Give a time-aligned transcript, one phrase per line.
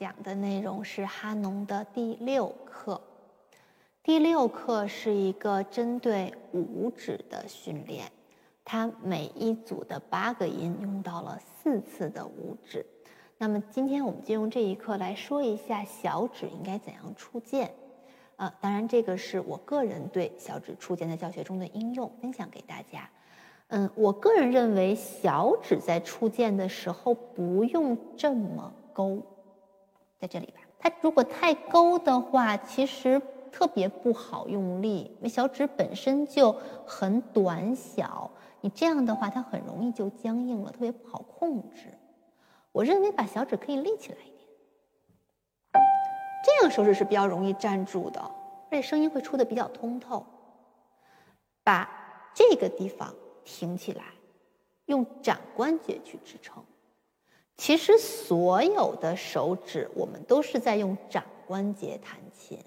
[0.00, 2.98] 讲的内容是哈农的第六课。
[4.02, 8.10] 第六课是一个针对五指的训练，
[8.64, 12.86] 它每一组的八个音用到了四次的五指。
[13.36, 17.70] 那么今天我们就用这一课来说一下小指应该怎样触键。
[18.36, 23.06] 呃，当然这个是我个人对小指触键在教学中的应用，分享给大家。
[23.68, 29.22] 嗯，我个人认为小指在触键的时候不用这么勾，
[30.20, 30.60] 在这里吧。
[30.78, 33.20] 它如果太勾的话，其实。
[33.52, 36.52] 特别不好用力，因为小指本身就
[36.86, 38.30] 很短小，
[38.60, 41.92] 你这样的话它很容易就僵硬了，特别不好控制。
[42.70, 45.82] 我认为把小指可以立起来一点，
[46.44, 50.24] 这样手指是比较容易站住的，而且声音会出的比较通透。
[51.64, 51.90] 把
[52.32, 53.12] 这个地方
[53.44, 54.04] 挺起来，
[54.84, 56.64] 用掌关节去支撑。
[57.60, 62.58] 其实所有的手指，我们都是在用掌关节弹琴。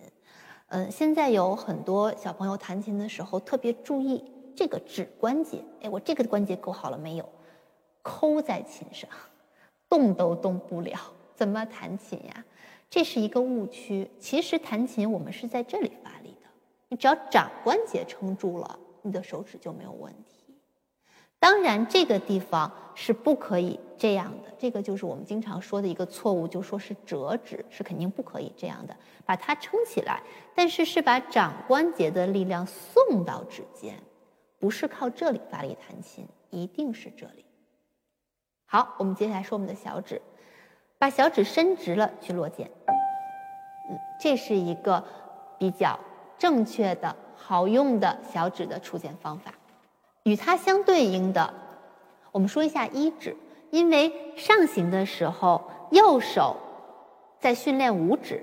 [0.67, 4.23] 嗯，现在有很多小朋友弹琴的时候特别注意
[4.55, 7.27] 这个指关节，哎，我这个关节勾好了没有？
[8.03, 9.09] 抠在琴上，
[9.89, 10.99] 动都动不了，
[11.35, 12.45] 怎么弹琴呀？
[12.87, 14.07] 这是一个误区。
[14.19, 16.47] 其实弹琴我们是在这里发力的，
[16.89, 20.42] 你只要掌关节撑住了，你的手指就没有问题。
[21.43, 24.49] 当然，这个地方是不可以这样的。
[24.57, 28.95] 这个就是我们经常说的一个错误，就说是折指，是肯定不可以这样的。
[29.25, 30.23] 把它撑起来，
[30.55, 34.01] 但是是把掌关节的力量送到指尖，
[34.57, 37.43] 不是靠这里发力弹琴，一定是这里。
[38.65, 40.21] 好，我们接下来说我们的小指，
[40.97, 42.71] 把小指伸直了去落键。
[43.89, 45.03] 嗯，这是一个
[45.59, 45.99] 比较
[46.37, 49.53] 正确的、好用的小指的触键方法。
[50.23, 51.53] 与它相对应的，
[52.31, 53.35] 我们说一下一指，
[53.71, 56.55] 因为上行的时候，右手
[57.41, 58.41] 在训练五指，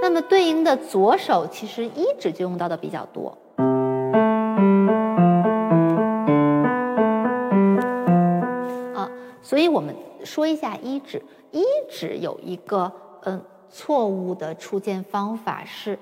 [0.00, 3.28] 那么对应的左手其实一指就用到的比较多。
[8.96, 9.08] 啊，
[9.40, 12.90] 所以我们说一下一指，一指有一个
[13.22, 13.40] 嗯
[13.70, 15.96] 错误的触键方法是。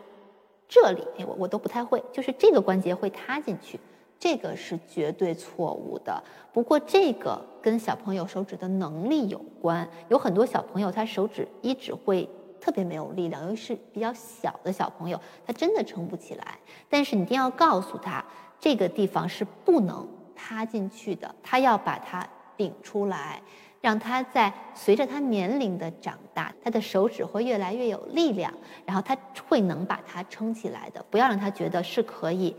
[0.71, 3.79] 这里，哎，我我都不太会，就是这个关节会塌进去，
[4.21, 6.23] 这个是绝对错误的。
[6.53, 12.29] 不过这个跟小朋友手指的能力有关，有很多小朋友他手指一指会
[12.61, 16.57] 特别没有力量，尤其是比较小的小朋友，他真的撑不起来。
[16.89, 18.25] 但是你一定要告诉他，
[18.61, 20.07] 这个地方是不能
[20.37, 22.25] 塌进去的，他要把它
[22.57, 23.43] 顶出来。
[23.81, 28.53] 让他在随着他年龄的长大，他的手指会越来越有力量，
[28.85, 29.17] 然后他
[29.49, 31.05] 会能把它撑起来的。
[31.11, 32.55] 不要让他觉得是可以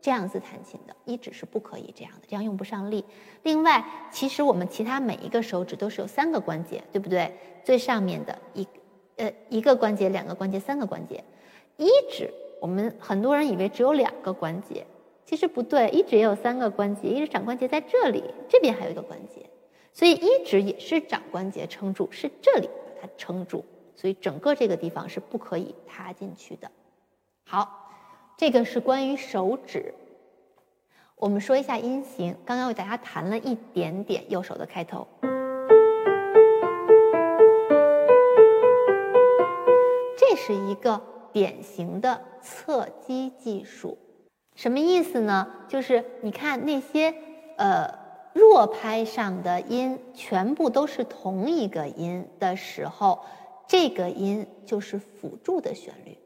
[0.00, 3.04] 这样子弹琴的，一指是不可以这样的，这样用不上力。
[3.42, 7.32] 另外，其实我们其他每一个手指都是有三个关节，对不对？
[7.62, 8.66] 最上面的一
[9.16, 11.22] 呃一个关节、两个关节、三个关节。
[11.76, 14.86] 一指我们很多人以为只有两个关节，
[15.24, 19.46] 其实不对，一指也有三个关节，一指掌关节在这里，这边还有一个关节。
[19.94, 23.62] 所以一指也是掌关节撑住，是这里把它撑住，
[23.94, 26.70] 所以整个这个地方是不可以塌进去的。
[27.44, 27.90] 好，
[28.38, 29.94] 这个是关于手指。
[31.16, 35.06] 我们说一下音型，刚刚为大家弹了一点点右手的开头，
[40.16, 41.00] 这是一个
[41.32, 43.98] 典型的侧击技术，
[44.56, 45.46] 什么意思呢？
[45.68, 47.14] 就是你看那些
[47.58, 48.01] 呃。
[48.32, 53.18] 弱拍上的音全部都是同一个音的时候，
[53.66, 56.16] 这个音就是辅助的旋律。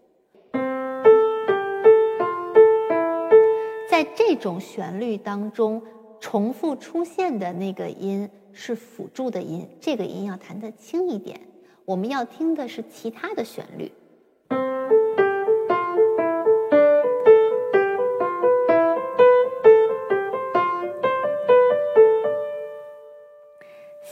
[3.90, 5.82] 在这种旋律当中，
[6.20, 11.40] 重复出现的那个音是辅助的音，这个音要弹得轻一点。
[11.84, 13.90] 我们要听的是其他的旋律。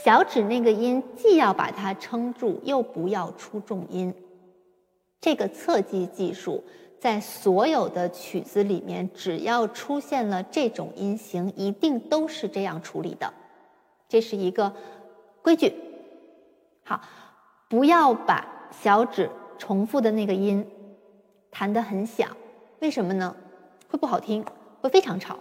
[0.05, 4.13] 小指那个音既要把它撑住，又不要出重音。
[5.19, 6.63] 这个侧击技术
[6.99, 13.33] 在所有的曲子里面，只要出现了这种音型，一定都是这样处理的。
[14.07, 14.71] 这是一个
[15.41, 15.73] 规矩。
[16.83, 17.01] 好，
[17.67, 20.63] 不要把小指重复的那个音
[21.49, 22.29] 弹得很响，
[22.79, 23.35] 为什么呢？
[23.89, 24.45] 会不好听，
[24.81, 25.35] 会非常吵。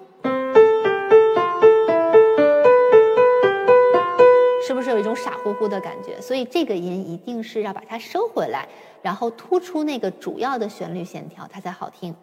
[5.14, 6.20] 傻乎乎的感觉？
[6.20, 8.69] 所以这个音一定是要把它收回来，
[9.02, 12.14] 然后突出那个主要的旋律线条，它才好听。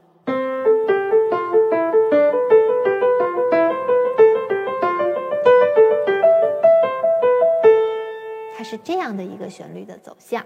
[8.55, 10.45] 它是这样的一个旋律的走向。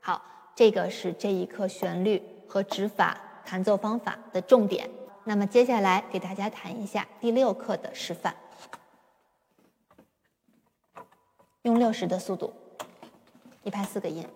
[0.00, 0.20] 好，
[0.56, 4.90] 这个是这一课旋律和指法弹奏方法的重点。
[5.24, 8.34] 那么接下来给大家弹一下第六课的示范，
[11.62, 12.52] 用六十的速度，
[13.64, 14.26] 一拍四个音。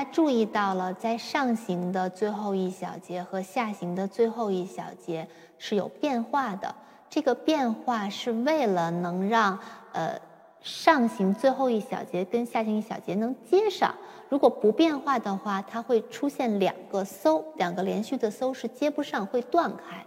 [0.00, 6.74] 他注意到了，在上行的最后一小节和下行的最后一小节是有变化的。
[7.10, 9.58] 这个变化是为了能让
[9.92, 10.18] 呃
[10.62, 13.94] 上行最后一小节跟下行一小节能接上。
[14.30, 20.02] 如果不变化的话，它会出现两个搜，两个连续的搜是接不上，会断开。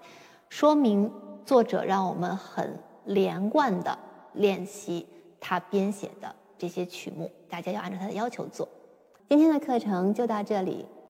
[0.49, 1.11] 说明
[1.45, 3.95] 作者让我们很连贯的
[4.33, 5.05] 练习
[5.39, 8.67] 他编写的这些曲目，大家要按照他的要求做。
[9.33, 10.85] 今天的课程就到这里。